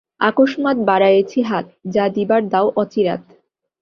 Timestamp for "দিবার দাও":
2.09-2.67